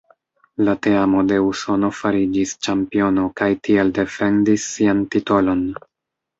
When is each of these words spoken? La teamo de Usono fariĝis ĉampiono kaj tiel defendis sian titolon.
La 0.69 0.73
teamo 0.87 1.21
de 1.31 1.37
Usono 1.49 1.91
fariĝis 1.99 2.55
ĉampiono 2.69 3.29
kaj 3.43 3.53
tiel 3.69 3.95
defendis 4.01 4.67
sian 4.75 5.07
titolon. 5.15 5.67